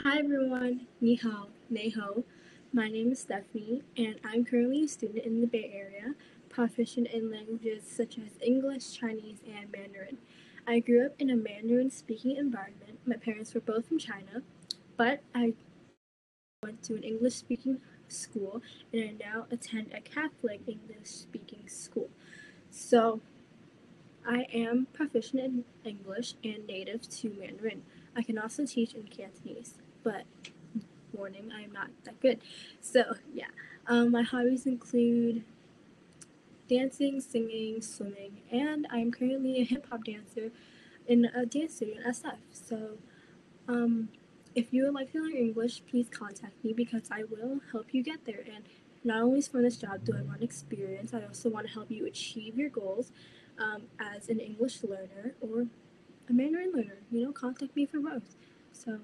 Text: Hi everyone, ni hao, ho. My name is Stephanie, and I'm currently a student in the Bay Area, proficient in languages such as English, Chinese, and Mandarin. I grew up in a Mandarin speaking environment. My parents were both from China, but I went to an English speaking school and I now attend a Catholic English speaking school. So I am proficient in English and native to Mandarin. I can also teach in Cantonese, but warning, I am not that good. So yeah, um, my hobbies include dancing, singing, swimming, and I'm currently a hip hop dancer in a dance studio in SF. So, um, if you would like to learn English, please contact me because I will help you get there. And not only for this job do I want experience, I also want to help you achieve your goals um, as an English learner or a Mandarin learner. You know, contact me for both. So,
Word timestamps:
Hi 0.00 0.20
everyone, 0.20 0.86
ni 1.02 1.16
hao, 1.16 1.48
ho. 1.96 2.24
My 2.72 2.88
name 2.88 3.12
is 3.12 3.20
Stephanie, 3.20 3.82
and 3.94 4.14
I'm 4.24 4.42
currently 4.42 4.84
a 4.84 4.88
student 4.88 5.26
in 5.26 5.42
the 5.42 5.46
Bay 5.46 5.70
Area, 5.70 6.14
proficient 6.48 7.08
in 7.08 7.30
languages 7.30 7.84
such 7.94 8.16
as 8.16 8.40
English, 8.40 8.90
Chinese, 8.92 9.40
and 9.46 9.70
Mandarin. 9.70 10.16
I 10.66 10.78
grew 10.78 11.04
up 11.04 11.12
in 11.18 11.28
a 11.28 11.36
Mandarin 11.36 11.90
speaking 11.90 12.38
environment. 12.38 13.00
My 13.04 13.16
parents 13.16 13.52
were 13.52 13.60
both 13.60 13.88
from 13.88 13.98
China, 13.98 14.40
but 14.96 15.20
I 15.34 15.52
went 16.62 16.82
to 16.84 16.94
an 16.94 17.02
English 17.02 17.34
speaking 17.34 17.82
school 18.08 18.62
and 18.94 19.02
I 19.02 19.14
now 19.20 19.44
attend 19.50 19.92
a 19.92 20.00
Catholic 20.00 20.62
English 20.66 21.08
speaking 21.08 21.68
school. 21.68 22.08
So 22.70 23.20
I 24.26 24.46
am 24.54 24.86
proficient 24.94 25.42
in 25.42 25.64
English 25.84 26.32
and 26.42 26.66
native 26.66 27.10
to 27.10 27.28
Mandarin. 27.38 27.82
I 28.16 28.22
can 28.22 28.38
also 28.38 28.66
teach 28.66 28.94
in 28.94 29.04
Cantonese, 29.04 29.74
but 30.02 30.24
warning, 31.12 31.50
I 31.54 31.62
am 31.62 31.72
not 31.72 31.90
that 32.04 32.20
good. 32.20 32.40
So 32.80 33.14
yeah, 33.32 33.46
um, 33.86 34.10
my 34.10 34.22
hobbies 34.22 34.66
include 34.66 35.44
dancing, 36.68 37.20
singing, 37.20 37.82
swimming, 37.82 38.38
and 38.50 38.86
I'm 38.90 39.10
currently 39.10 39.60
a 39.60 39.64
hip 39.64 39.86
hop 39.90 40.04
dancer 40.04 40.50
in 41.06 41.26
a 41.34 41.46
dance 41.46 41.74
studio 41.74 41.96
in 41.96 42.02
SF. 42.02 42.36
So, 42.52 42.98
um, 43.68 44.08
if 44.54 44.72
you 44.72 44.84
would 44.84 44.94
like 44.94 45.12
to 45.12 45.22
learn 45.22 45.32
English, 45.32 45.82
please 45.90 46.08
contact 46.10 46.62
me 46.62 46.72
because 46.72 47.10
I 47.10 47.24
will 47.24 47.60
help 47.72 47.86
you 47.92 48.02
get 48.02 48.24
there. 48.26 48.44
And 48.54 48.64
not 49.02 49.22
only 49.22 49.40
for 49.40 49.62
this 49.62 49.76
job 49.76 50.04
do 50.04 50.14
I 50.16 50.22
want 50.22 50.42
experience, 50.42 51.14
I 51.14 51.24
also 51.24 51.48
want 51.48 51.66
to 51.66 51.72
help 51.72 51.90
you 51.90 52.06
achieve 52.06 52.56
your 52.56 52.68
goals 52.68 53.12
um, 53.58 53.82
as 53.98 54.28
an 54.28 54.40
English 54.40 54.82
learner 54.82 55.34
or 55.40 55.66
a 56.28 56.32
Mandarin 56.32 56.72
learner. 56.72 56.98
You 57.10 57.21
know, 57.21 57.21
contact 57.32 57.76
me 57.76 57.86
for 57.86 58.00
both. 58.00 58.36
So, 58.72 59.00